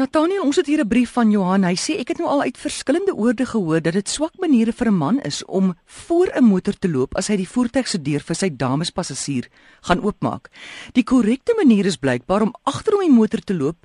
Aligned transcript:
Nathaniel, 0.00 0.46
ons 0.48 0.56
het 0.56 0.64
hier 0.66 0.80
'n 0.80 0.88
brief 0.88 1.10
van 1.12 1.30
Johan. 1.30 1.62
Hy 1.62 1.76
sê 1.76 1.98
ek 2.00 2.08
het 2.08 2.18
nou 2.18 2.28
al 2.28 2.42
uit 2.42 2.58
verskillende 2.58 3.14
oorde 3.14 3.46
gehoor 3.46 3.82
dat 3.82 3.92
dit 3.92 4.08
swak 4.08 4.32
maniere 4.38 4.72
vir 4.72 4.86
'n 4.88 4.96
man 4.96 5.20
is 5.20 5.44
om 5.44 5.74
voor 5.84 6.30
'n 6.34 6.44
motor 6.44 6.72
te 6.78 6.88
loop 6.88 7.16
as 7.16 7.28
hy 7.28 7.36
die 7.36 7.48
voertuig 7.48 7.88
se 7.88 8.02
deur 8.02 8.20
vir 8.20 8.34
sy 8.34 8.56
damespassasier 8.56 9.48
gaan 9.80 10.00
oopmaak. 10.00 10.48
Die 10.92 11.02
korrekte 11.04 11.54
manier 11.56 11.86
is 11.86 11.96
blykbaar 11.96 12.42
om 12.42 12.54
agterom 12.62 13.00
die 13.00 13.10
motor 13.10 13.40
te 13.40 13.54
loop 13.54 13.76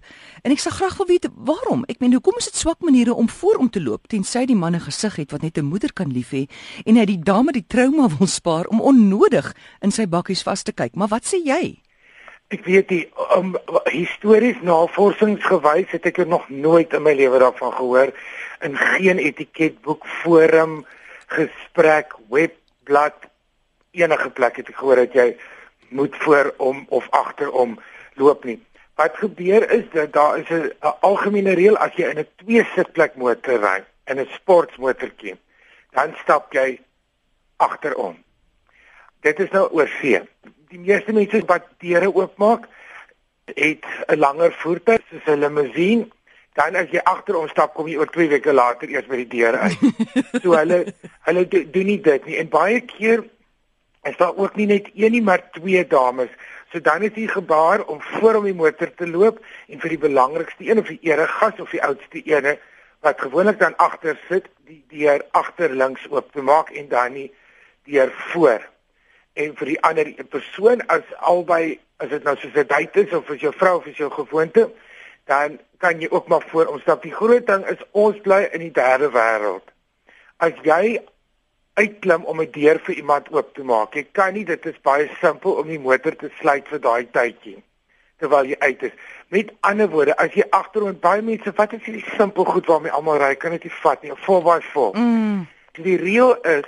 en 0.42 0.52
ek 0.52 0.60
sal 0.60 0.72
graag 0.72 0.98
wil 0.98 1.06
weet 1.06 1.28
waarom. 1.36 1.84
Ek 1.88 2.00
meen, 2.00 2.14
hoekom 2.14 2.38
is 2.38 2.46
dit 2.46 2.56
swak 2.56 2.80
maniere 2.80 3.14
om 3.14 3.30
voor 3.30 3.56
om 3.56 3.70
te 3.70 3.82
loop 3.82 4.08
tensy 4.08 4.46
die 4.46 4.56
man 4.56 4.76
'n 4.76 4.80
gesig 4.80 5.16
het 5.16 5.32
wat 5.32 5.42
net 5.42 5.58
'n 5.58 5.66
moeder 5.66 5.94
kan 5.94 6.12
lief 6.12 6.32
hê 6.32 6.48
en 6.86 6.96
hy 6.96 7.06
die 7.06 7.20
dame 7.24 7.52
die 7.52 7.68
trauma 7.68 8.08
wil 8.18 8.28
spaar 8.28 8.68
om 8.68 8.80
onnodig 8.80 9.54
in 9.82 9.92
sy 9.92 10.06
bakkies 10.08 10.44
vas 10.44 10.64
te 10.64 10.72
kyk. 10.72 10.96
Maar 10.96 11.08
wat 11.08 11.26
sê 11.26 11.44
jy? 11.44 11.85
Ek 12.54 12.62
weet 12.68 12.92
die 12.92 13.06
um, 13.34 13.56
histories 13.90 14.60
navorsingsgewys 14.62 15.90
het 15.96 16.04
ek 16.06 16.20
nog 16.30 16.46
nooit 16.54 16.92
in 16.94 17.02
my 17.02 17.16
lewe 17.18 17.40
daarvan 17.42 17.74
gehoor 17.74 18.12
in 18.66 18.78
geen 18.78 19.18
etiketboek, 19.18 20.06
forum, 20.22 20.84
gesprek, 21.34 22.14
webblad 22.30 23.26
enige 23.98 24.30
plek 24.38 24.62
het 24.62 24.70
ek 24.70 24.78
gehoor 24.78 25.02
dat 25.02 25.18
jy 25.18 25.28
moet 25.90 26.14
voor 26.22 26.52
om 26.62 26.86
of 26.94 27.10
agter 27.10 27.50
om 27.50 27.80
loop 28.22 28.46
nie. 28.46 28.60
Wat 28.96 29.18
gebeur 29.18 29.66
is 29.72 29.90
dat 29.94 30.14
daar 30.14 30.38
is 30.38 30.50
'n 30.50 30.72
algemene 31.02 31.58
reël 31.58 31.78
as 31.78 31.98
jy 31.98 32.14
in 32.14 32.20
'n 32.20 32.28
twee 32.46 32.64
sitplek 32.76 33.16
motor 33.16 33.58
ry, 33.60 33.84
in 34.06 34.20
'n 34.20 34.30
sportmotorkie, 34.38 35.36
dan 35.92 36.14
stap 36.22 36.54
jy 36.54 36.80
agterom. 37.58 38.24
Dit 39.22 39.40
is 39.40 39.50
nou 39.50 39.68
oor 39.72 39.88
see 39.88 40.22
die 40.76 40.84
meeste 40.84 41.16
mense 41.16 41.42
wat 41.50 41.68
deure 41.84 42.12
oopmaak 42.12 42.68
het 43.46 43.86
'n 44.08 44.20
langer 44.20 44.52
voertuig 44.62 45.02
soos 45.10 45.28
'n 45.28 45.40
limousine 45.40 46.08
dan 46.56 46.76
as 46.76 46.90
jy 46.92 47.02
agter 47.04 47.36
ons 47.36 47.52
stap 47.52 47.74
kom 47.74 47.88
jy 47.88 47.98
oor 47.98 48.12
2 48.12 48.30
weke 48.30 48.54
later 48.54 48.90
eers 48.90 49.08
by 49.08 49.18
die 49.24 49.32
deur 49.38 49.56
uit. 49.60 49.80
so 50.44 50.56
hulle 50.56 50.94
hulle 51.28 51.48
do, 51.48 51.64
doen 51.72 51.86
nie 51.86 52.02
dit 52.02 52.26
nie 52.26 52.38
en 52.42 52.50
baie 52.50 52.82
keer 52.82 53.26
is 54.04 54.18
daar 54.18 54.36
ook 54.36 54.56
nie 54.56 54.68
net 54.68 54.90
een 54.94 55.12
nie 55.12 55.22
maar 55.22 55.44
twee 55.52 55.88
dames. 55.88 56.30
So 56.72 56.80
dan 56.80 57.04
is 57.04 57.14
die 57.14 57.28
gebaar 57.28 57.84
om 57.86 58.02
voor 58.02 58.36
om 58.36 58.44
die 58.44 58.54
motor 58.54 58.94
te 58.96 59.08
loop 59.08 59.40
en 59.68 59.80
vir 59.80 59.90
die 59.90 60.04
belangrikste 60.08 60.68
een 60.68 60.80
of 60.80 60.88
die 60.88 61.00
eregas 61.02 61.60
of 61.60 61.72
die 61.72 61.84
oudste 61.84 62.22
ene 62.24 62.58
wat 63.00 63.22
gewoonlik 63.22 63.60
dan 63.60 63.76
agter 63.78 64.18
sit, 64.30 64.48
die 64.66 64.84
deur 64.90 65.26
agter 65.32 65.70
links 65.70 66.08
oop 66.10 66.32
te 66.32 66.42
maak 66.42 66.70
en 66.70 66.88
dan 66.88 67.14
nie 67.14 67.32
deur 67.84 68.12
voor 68.32 68.64
en 69.36 69.56
vir 69.60 69.72
die 69.74 69.82
ander 69.88 70.12
persoon 70.32 70.82
as 70.88 71.04
albei 71.20 71.80
as 72.04 72.10
dit 72.10 72.24
nou 72.24 72.36
soos 72.36 72.56
'n 72.56 72.68
date 72.68 73.06
is 73.06 73.14
of 73.14 73.30
as 73.30 73.42
jou 73.42 73.54
vrou 73.54 73.78
of 73.78 73.88
as 73.88 73.98
jou 73.98 74.12
gewoonte 74.12 74.70
dan 75.26 75.60
kan 75.78 76.00
jy 76.02 76.08
ook 76.10 76.28
maar 76.28 76.46
voor 76.48 76.66
ons 76.66 76.82
stap. 76.82 77.02
Die 77.02 77.14
groot 77.14 77.48
ding 77.48 77.66
is 77.70 77.82
ons 77.92 78.18
bly 78.22 78.46
in 78.52 78.60
die 78.60 78.72
derde 78.72 79.10
wêreld. 79.12 79.66
As 80.38 80.54
jy 80.64 81.00
uitklim 81.74 82.24
om 82.24 82.42
'n 82.42 82.52
deur 82.52 82.80
vir 82.80 82.96
iemand 82.96 83.32
oop 83.32 83.54
te 83.54 83.64
maak, 83.64 83.94
jy 83.94 84.08
kan 84.12 84.34
nie 84.34 84.46
dit 84.46 84.66
is 84.66 84.82
baie 84.82 85.10
simpel 85.22 85.52
om 85.52 85.68
die 85.68 85.80
motor 85.80 86.16
te 86.16 86.30
sluit 86.40 86.68
vir 86.68 86.80
daai 86.80 87.08
tydjie 87.12 87.64
terwyl 88.18 88.46
jy 88.46 88.56
uit 88.60 88.84
is. 88.84 88.92
Met 89.28 89.52
ander 89.60 89.90
woorde, 89.90 90.16
as 90.18 90.32
jy 90.34 90.44
agteroond 90.50 91.00
baie 91.00 91.22
mense 91.22 91.52
wat 91.56 91.74
is 91.74 91.84
hierdie 91.84 92.16
simpel 92.16 92.46
goed 92.46 92.66
waarmee 92.66 92.92
almal 92.92 93.18
ry, 93.18 93.36
kan 93.36 93.52
dit 93.52 93.64
nie 93.64 93.74
vat 93.82 94.02
nie. 94.04 94.12
'n 94.12 94.18
4x4. 94.18 94.94
Mm. 94.94 95.48
Die 95.72 95.98
reël 95.98 96.36
is 96.42 96.66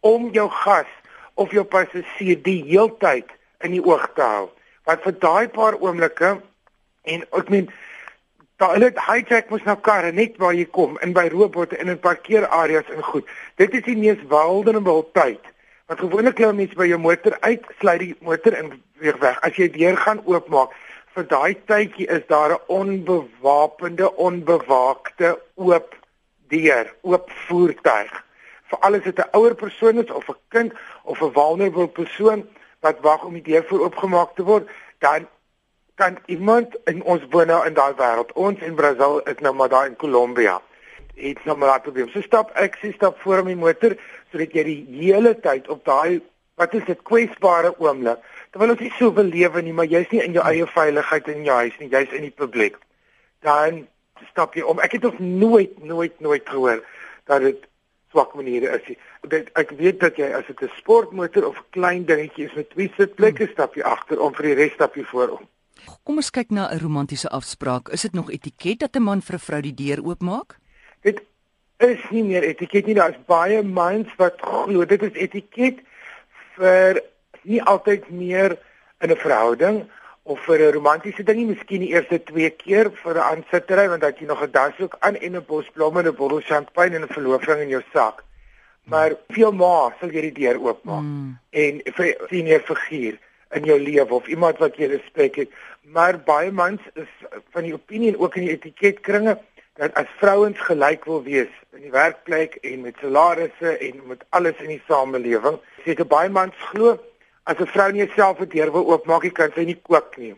om 0.00 0.28
jou 0.32 0.50
gas 0.50 0.90
of 1.34 1.52
jou 1.54 1.64
passasier 1.64 2.38
die 2.42 2.60
heeltyd 2.68 3.30
in 3.64 3.74
die 3.74 3.82
oog 3.84 4.06
te 4.16 4.22
hou. 4.22 4.46
Want 4.86 5.02
vir 5.06 5.16
daai 5.22 5.48
paar 5.52 5.78
oomblikke 5.80 6.36
en 7.04 7.26
ek 7.40 7.50
meen 7.52 7.70
daar 8.62 8.76
hulle 8.76 8.92
hijack 9.06 9.50
mos 9.50 9.64
nou 9.66 9.76
karre 9.86 10.12
net 10.14 10.36
waar 10.42 10.54
jy 10.54 10.66
kom 10.76 10.98
in 11.02 11.14
by 11.16 11.26
robotte 11.32 11.78
in 11.82 11.90
parkeerareas 11.98 12.90
en 12.94 13.02
goed. 13.02 13.26
Dit 13.58 13.74
is 13.74 13.84
die 13.88 13.96
mees 13.98 14.20
vulnerable 14.30 15.02
tyd. 15.16 15.42
Want 15.90 16.00
gewoonlik 16.00 16.38
klim 16.38 16.56
mense 16.56 16.78
by 16.78 16.86
jou 16.88 17.00
motor 17.02 17.36
uit, 17.42 17.64
sluit 17.80 18.00
die 18.00 18.14
motor 18.24 18.54
en 18.56 18.70
weer 19.02 19.18
weg. 19.20 19.40
As 19.44 19.58
jy 19.58 19.68
deur 19.74 19.98
gaan 20.00 20.22
oopmaak, 20.24 20.72
vir 21.14 21.26
daai 21.30 21.54
tydjie 21.68 22.06
is 22.10 22.24
daar 22.30 22.54
'n 22.54 22.62
onbewapende, 22.68 24.08
onbewaakte 24.16 25.38
oop 25.54 25.94
deur, 26.48 26.94
oop 27.02 27.30
voertuig 27.46 28.23
vir 28.74 28.86
alles 28.86 29.04
dit 29.04 29.18
'n 29.18 29.30
ouer 29.38 29.54
persoon 29.54 30.02
is 30.02 30.10
of 30.10 30.28
'n 30.28 30.36
kind 30.48 30.72
of 31.04 31.22
'n 31.22 31.32
vulnerable 31.32 31.88
persoon 31.88 32.46
wat 32.80 33.00
wag 33.00 33.24
om 33.24 33.32
die 33.32 33.42
deur 33.42 33.64
voor 33.64 33.80
oopgemaak 33.80 34.34
te 34.34 34.42
word, 34.42 34.68
dan 34.98 35.26
kan 35.94 36.18
iemand 36.26 36.76
in 36.84 37.02
ons 37.02 37.22
woon 37.30 37.46
nou 37.46 37.66
in 37.66 37.74
daai 37.74 37.94
wêreld. 37.94 38.32
Ons 38.34 38.58
in 38.60 38.74
Brasil 38.74 39.20
is 39.20 39.38
nou 39.38 39.54
maar 39.54 39.68
daar 39.68 39.86
in 39.86 39.96
Kolombia. 39.96 40.60
Dit 41.14 41.44
nou 41.44 41.56
maar 41.56 41.68
laat 41.68 41.82
probleem. 41.82 42.08
So 42.08 42.20
stap 42.20 42.50
ek, 42.58 42.76
sy 42.80 42.92
stap 42.92 43.20
voor 43.20 43.44
my 43.44 43.54
motor 43.54 43.96
sodat 44.32 44.52
jy 44.52 44.64
die 44.64 44.86
hele 44.90 45.40
tyd 45.40 45.68
op 45.68 45.84
daai 45.84 46.20
wat 46.54 46.74
is 46.74 46.84
dit 46.84 47.02
kwesbare 47.02 47.74
oomblik. 47.78 48.18
Terwyl 48.50 48.70
ons 48.70 48.80
nie 48.80 48.92
so 48.98 49.12
wil 49.14 49.30
lewe 49.30 49.62
nie, 49.62 49.72
maar 49.72 49.86
jy's 49.86 50.10
nie 50.10 50.22
in 50.22 50.32
jou 50.32 50.44
eie 50.44 50.66
veiligheid 50.66 51.28
in 51.28 51.44
jou 51.44 51.56
huis 51.56 51.78
nie, 51.78 51.88
jy's 51.88 52.12
in 52.12 52.22
die 52.22 52.34
publiek. 52.34 52.76
Dan 53.42 53.86
stap 54.30 54.54
jy 54.54 54.62
om. 54.62 54.80
Ek 54.82 54.92
het 54.92 55.02
nog 55.02 55.18
nooit 55.18 55.82
nooit 55.84 56.20
nooit 56.20 56.48
gehoor 56.48 56.82
dat 57.26 57.40
dit 57.40 57.66
swak 58.14 58.34
maniere 58.38 58.78
is. 58.78 58.94
Dit 59.28 59.50
ek 59.58 59.74
weet 59.78 59.98
dat 60.02 60.18
jy 60.20 60.30
as 60.38 60.46
dit 60.46 60.62
'n 60.62 60.70
sportmotor 60.78 61.48
of 61.50 61.58
'n 61.58 61.70
klein 61.70 62.04
dingetjie 62.06 62.46
is 62.46 62.54
met 62.54 62.70
twee 62.70 62.92
sitplekke 62.96 63.44
hmm. 63.44 63.52
stap 63.52 63.74
jy 63.74 63.82
agter 63.82 64.20
om 64.20 64.34
vir 64.34 64.46
die 64.50 64.54
res 64.62 64.72
stap 64.78 64.94
jy 64.94 65.04
voor 65.10 65.28
om. 65.38 65.48
Kom 66.04 66.16
ons 66.16 66.30
kyk 66.30 66.50
na 66.50 66.70
'n 66.70 66.78
romantiese 66.78 67.28
afspraak. 67.28 67.88
Is 67.88 68.02
dit 68.02 68.14
nog 68.14 68.30
etiket 68.30 68.78
dat 68.78 68.96
'n 68.96 69.02
man 69.02 69.20
vir 69.22 69.34
'n 69.34 69.46
vrou 69.46 69.60
die 69.60 69.74
deur 69.74 70.00
oopmaak? 70.04 70.58
Dit 71.02 71.22
is 71.78 72.00
nie 72.10 72.22
meer 72.22 72.42
etiket 72.42 72.86
nie. 72.86 72.94
Daar's 72.94 73.18
baie 73.26 73.62
mans 73.62 74.08
wat 74.16 74.40
glo 74.40 74.84
dit 74.84 75.02
is 75.02 75.12
etiket 75.12 75.82
vir 76.56 77.02
nie 77.42 77.62
altyd 77.62 78.10
meer 78.10 78.58
in 79.00 79.10
'n 79.10 79.16
verhouding 79.16 79.90
of 80.24 80.38
vir 80.46 80.58
'n 80.58 80.72
romantiese 80.72 81.22
ding 81.22 81.36
nie, 81.38 81.46
miskien 81.46 81.80
die 81.80 81.92
eerste 81.92 82.18
twee 82.24 82.50
keer 82.50 82.90
vir 83.02 83.14
'n 83.14 83.26
aansittery 83.30 83.88
want 83.88 84.00
dat 84.00 84.18
jy 84.18 84.26
nog 84.26 84.42
'n 84.42 84.50
dashoek 84.50 84.96
aan 85.00 85.16
en 85.16 85.36
'n 85.36 85.44
bos 85.46 85.66
blomme 85.74 86.00
en 86.00 86.08
'n 86.08 86.16
bottel 86.16 86.40
champagne 86.40 86.96
en 86.96 87.02
'n 87.02 87.16
verloofring 87.16 87.60
in 87.60 87.68
jou 87.68 87.82
sak. 87.92 88.24
Maar 88.84 89.12
veel 89.28 89.52
maar 89.52 89.96
sal 90.00 90.10
jy 90.10 90.20
die 90.20 90.38
deur 90.40 90.60
oopmaak 90.60 91.02
mm. 91.02 91.38
en 91.50 91.80
vir 91.96 92.16
senior 92.28 92.60
figuur 92.60 93.18
in 93.50 93.64
jou 93.64 93.78
lewe 93.80 94.14
of 94.14 94.26
iemand 94.26 94.58
wat 94.58 94.76
jy 94.76 94.86
respek 94.86 95.36
het. 95.36 95.50
Maar 95.82 96.18
baie 96.18 96.50
mans 96.52 96.80
is 96.94 97.12
van 97.50 97.62
die 97.62 97.74
opinie 97.74 98.12
en 98.12 98.18
ook 98.18 98.36
in 98.36 98.42
die 98.48 98.56
etiketkringe 98.56 99.38
dat 99.74 99.94
as 99.94 100.10
vrouens 100.20 100.60
gelyk 100.60 101.04
wil 101.04 101.22
wees 101.22 101.50
in 101.72 101.82
die 101.82 101.90
werkplek 101.90 102.58
en 102.62 102.80
met 102.80 103.00
salarisse 103.00 103.78
en 103.78 104.02
met 104.06 104.24
alles 104.30 104.60
in 104.62 104.68
die 104.68 104.82
samelewing, 104.88 105.58
seker 105.84 106.06
baie 106.06 106.28
mans 106.28 106.54
glo 106.70 106.98
As 107.46 107.58
'n 107.60 107.66
vrou 107.66 107.90
nie 107.92 108.08
self 108.16 108.40
'n 108.40 108.48
deur 108.48 108.72
wil 108.72 108.86
oopmaak, 108.90 109.32
kan 109.34 109.52
sy 109.54 109.64
nie 109.64 109.80
kook 109.82 110.16
nie. 110.16 110.34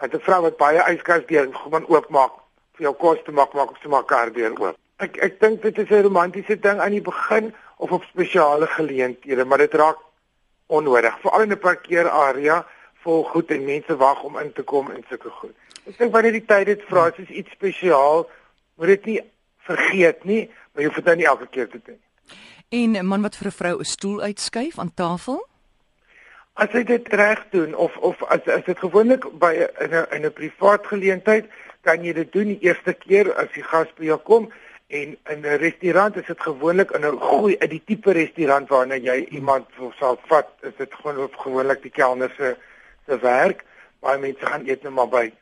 Want 0.00 0.14
'n 0.14 0.20
vrou 0.20 0.42
wat 0.42 0.56
baie 0.56 0.80
yskas 0.94 1.26
deur 1.26 1.48
gewoon 1.52 1.86
oopmaak 1.88 2.32
vir 2.74 2.82
jou 2.86 2.94
kos 2.94 3.18
te 3.24 3.32
maak, 3.32 3.52
maak 3.52 3.76
sy 3.82 3.88
mekaar 3.88 4.32
deur 4.32 4.52
oop. 4.60 4.76
Ek 4.98 5.16
ek 5.16 5.40
dink 5.40 5.62
dit 5.62 5.78
is 5.78 5.90
'n 5.90 6.02
romantiese 6.02 6.56
ding 6.60 6.80
aan 6.80 6.90
die 6.90 7.00
begin 7.00 7.54
of 7.76 7.92
op 7.92 8.04
spesiale 8.04 8.66
geleenthede, 8.66 9.44
maar 9.44 9.58
dit 9.58 9.74
raak 9.74 9.98
onnodig, 10.66 11.20
veral 11.20 11.42
in 11.42 11.52
'n 11.52 11.58
parkeerarea 11.58 12.66
vol 13.02 13.24
goed 13.24 13.50
en 13.50 13.64
mense 13.64 13.96
wag 13.96 14.22
om 14.22 14.38
in 14.38 14.52
te 14.52 14.62
kom 14.62 14.90
en 14.90 15.04
sulke 15.08 15.30
goed. 15.30 15.54
Ek 15.86 15.98
dink 15.98 16.12
wanneer 16.12 16.32
die 16.32 16.44
tyd 16.44 16.66
dit 16.66 16.82
vra, 16.88 17.12
is 17.16 17.28
iets 17.28 17.50
spesiaal, 17.50 18.28
moet 18.76 18.86
dit 18.86 19.04
nie 19.04 19.20
vergeet 19.58 20.24
nie, 20.24 20.50
maar 20.72 20.82
jy 20.82 20.88
hoef 20.88 21.04
dit 21.04 21.16
nie 21.16 21.26
elke 21.26 21.46
keer 21.46 21.68
te 21.68 21.80
doen. 21.84 22.00
En 22.68 22.96
'n 22.96 23.06
man 23.06 23.22
wat 23.22 23.36
vir 23.36 23.46
'n 23.46 23.58
vrou 23.60 23.78
'n 23.78 23.84
stoel 23.84 24.20
uitskuif 24.20 24.78
aan 24.78 24.94
tafel? 24.94 25.46
As 26.58 26.72
jy 26.74 26.80
dit 26.82 27.08
reg 27.14 27.44
doen 27.54 27.74
of 27.78 27.96
of 28.02 28.22
as 28.34 28.46
as 28.50 28.64
dit 28.66 28.78
gewoonlik 28.82 29.22
by 29.38 29.52
in 29.84 29.92
'n 29.94 30.06
in 30.16 30.24
'n 30.26 30.32
privaat 30.32 30.86
geleentheid, 30.86 31.46
kan 31.86 32.02
jy 32.04 32.12
dit 32.12 32.32
doen 32.32 32.48
die 32.50 32.62
eerste 32.66 32.92
keer 32.92 33.30
as 33.34 33.52
die 33.54 33.62
gas 33.62 33.86
by 33.98 34.04
jou 34.04 34.18
kom 34.18 34.50
en 34.88 35.16
in 35.32 35.46
'n 35.46 35.58
restaurant 35.62 36.16
is 36.16 36.26
dit 36.26 36.40
gewoonlik 36.40 36.90
in 36.90 37.06
'n 37.06 37.20
goeie 37.20 37.56
in 37.58 37.70
die 37.70 37.82
tipe 37.86 38.12
restaurant 38.12 38.68
waarna 38.68 38.96
jy 38.96 39.26
iemand 39.30 39.66
sal 39.98 40.18
vat, 40.26 40.48
is 40.62 40.74
dit 40.76 40.94
gewoon 40.94 41.30
gewoonlik 41.30 41.82
die 41.82 41.90
kelner 41.90 42.32
se 42.36 42.56
se 43.06 43.18
werk. 43.18 43.64
Baie 44.00 44.18
mense 44.18 44.46
gaan 44.46 44.66
eet 44.66 44.82
net 44.82 44.92
maar 44.92 45.08
by 45.08 45.32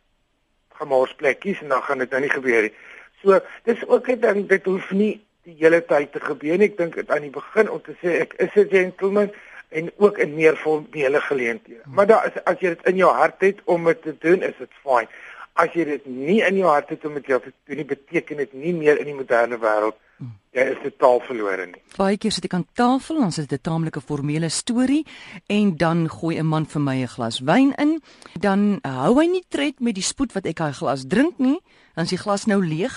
gemors 0.68 1.14
plekkies 1.14 1.60
en 1.60 1.68
dan 1.68 1.82
gaan 1.82 1.98
dit 1.98 2.10
nou 2.10 2.20
nie 2.20 2.30
gebeur 2.30 2.62
nie. 2.62 2.74
So, 3.22 3.40
dis 3.64 3.86
ook 3.86 4.08
'n 4.08 4.20
ding 4.20 4.48
dit 4.48 4.64
hoef 4.64 4.90
nie 4.90 5.24
die 5.42 5.56
hele 5.58 5.84
tyd 5.84 6.12
te 6.12 6.20
gebeur 6.20 6.58
nie. 6.58 6.68
Ek 6.68 6.76
dink 6.76 7.10
aan 7.10 7.22
die 7.22 7.30
begin 7.30 7.70
om 7.70 7.82
te 7.82 7.94
sê 8.02 8.20
ek 8.20 8.34
is 8.34 8.54
'n 8.54 8.68
gentleman 8.68 9.32
en 9.68 9.90
ook 9.96 10.18
in 10.18 10.34
meer 10.34 10.56
formele 10.56 11.20
geleenthede. 11.20 11.80
Hmm. 11.84 11.94
Maar 11.94 12.06
daar 12.06 12.26
is 12.26 12.42
as 12.44 12.60
jy 12.60 12.74
dit 12.74 12.86
in 12.92 12.96
jou 12.96 13.12
hart 13.12 13.40
het 13.40 13.62
om 13.64 13.84
dit 13.84 14.02
te 14.02 14.16
doen, 14.18 14.42
is 14.42 14.56
dit 14.58 14.80
fyn. 14.82 15.08
As 15.52 15.72
jy 15.72 15.84
dit 15.84 16.06
nie 16.06 16.42
in 16.44 16.58
jou 16.60 16.68
hart 16.68 16.88
het 16.92 17.04
om 17.04 17.14
dit 17.14 17.24
te 17.24 17.52
doen, 17.64 17.86
beteken 17.86 18.36
dit 18.36 18.52
nie 18.52 18.74
meer 18.74 19.00
in 19.00 19.08
die 19.10 19.16
moderne 19.16 19.58
wêreld 19.58 19.96
hmm. 20.18 20.34
jy 20.56 20.66
is 20.74 20.82
totaal 20.82 21.20
verlore 21.26 21.66
nie. 21.66 21.82
Baie 21.96 22.18
keer 22.20 22.32
sit 22.32 22.48
ek 22.48 22.58
aan 22.58 22.68
tafel, 22.76 23.22
ons 23.24 23.40
het 23.40 23.52
'n 23.52 23.62
taamlike 23.62 24.00
formele 24.00 24.48
storie 24.48 25.04
en 25.48 25.76
dan 25.76 26.08
gooi 26.08 26.38
'n 26.38 26.46
man 26.46 26.66
vir 26.66 26.80
my 26.80 26.96
'n 27.02 27.08
glas 27.08 27.40
wyn 27.40 27.72
in, 27.78 28.00
dan 28.38 28.78
hou 28.82 29.18
hy 29.20 29.26
nie 29.26 29.44
tred 29.48 29.80
met 29.80 29.94
die 29.94 30.04
spoed 30.04 30.32
wat 30.32 30.46
ek 30.46 30.58
hy 30.58 30.72
glas 30.72 31.04
drink 31.06 31.38
nie. 31.38 31.60
dan 31.96 32.04
is 32.04 32.12
die 32.12 32.20
glas 32.20 32.44
nou 32.44 32.60
leeg. 32.60 32.94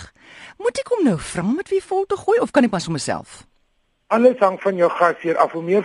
Moet 0.60 0.82
ek 0.84 0.92
hom 0.92 1.06
nou 1.08 1.16
vra 1.16 1.46
met 1.48 1.70
wie 1.72 1.80
vol 1.84 2.04
te 2.06 2.18
gooi 2.20 2.40
of 2.44 2.52
kan 2.52 2.68
ek 2.68 2.74
maar 2.76 2.84
sommer 2.84 3.00
self? 3.00 3.46
Alles 4.10 4.40
hang 4.42 4.58
van 4.62 4.76
jou 4.76 4.90
gasheer 4.90 5.38
af. 5.38 5.52
Hoe 5.52 5.62
meer 5.64 5.84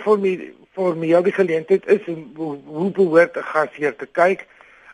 formeel 0.72 1.22
die 1.22 1.32
geleentheid 1.32 1.86
is 1.86 2.06
en 2.08 2.32
hoe, 2.36 2.56
hoe 2.64 2.90
behoort 2.90 3.36
'n 3.36 3.42
gasheer 3.52 3.96
te 3.96 4.06
kyk 4.06 4.46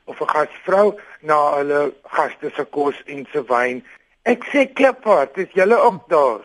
of 0.05 0.21
'n 0.21 0.33
gasvrou 0.35 0.99
na 1.21 1.37
hulle 1.57 1.95
gaste 2.03 2.51
se 2.57 2.65
kos 2.65 3.03
en 3.07 3.27
se 3.33 3.45
wyn. 3.47 3.85
Ek 4.23 4.45
sê 4.45 4.73
kliphard, 4.73 5.35
dis 5.35 5.53
julle 5.53 5.79
ook 5.79 6.09
daar 6.09 6.43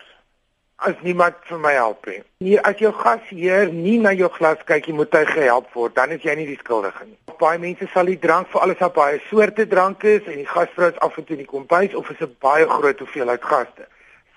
as 0.76 0.96
niemand 1.02 1.36
vir 1.50 1.60
my 1.60 1.74
help 1.74 2.06
nie. 2.06 2.22
Nee, 2.38 2.60
as 2.62 2.78
jou 2.78 2.92
gasheer 2.94 3.74
nie 3.74 3.98
na 4.00 4.12
jou 4.14 4.30
glas 4.30 4.62
kyk, 4.66 4.86
jy 4.86 4.94
moet 4.94 5.14
hy 5.14 5.26
gehelp 5.26 5.74
word, 5.74 5.96
dan 5.96 6.12
is 6.12 6.22
jy 6.22 6.36
nie 6.36 6.46
die 6.46 6.60
skuldige 6.60 7.06
nie. 7.06 7.18
Baie 7.40 7.60
mense 7.60 7.88
sal 7.94 8.06
die 8.06 8.20
drank 8.20 8.48
vir 8.54 8.62
alles 8.62 8.82
op 8.82 8.94
baie 8.94 9.20
soorte 9.30 9.68
dranke 9.68 10.16
is 10.20 10.28
en 10.28 10.38
die 10.38 10.48
gasvrou 10.54 10.92
is 10.92 11.00
af 11.00 11.18
en 11.18 11.26
toe 11.26 11.38
in 11.38 11.44
die 11.44 11.52
kombuis 11.52 11.96
of 11.96 12.10
is 12.10 12.22
'n 12.22 12.36
baie 12.40 12.68
groot 12.68 13.00
hoeveelheid 13.00 13.44
gaste. 13.44 13.88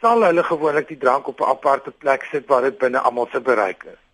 Sal 0.01 0.23
hulle 0.23 0.43
gewoonlik 0.47 0.89
die 0.89 0.99
drank 0.99 1.27
op 1.27 1.41
'n 1.41 1.51
aparte 1.55 1.91
plek 1.91 2.23
sit 2.31 2.47
waar 2.47 2.63
dit 2.63 2.79
binne 2.79 2.99
almal 2.99 3.29
se 3.33 3.41
bereik 3.41 3.83
is. 3.85 4.08